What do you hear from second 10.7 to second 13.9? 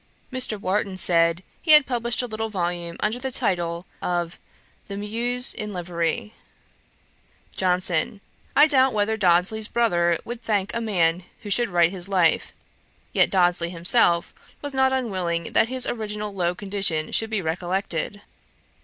a man who should write his life: yet Dodsley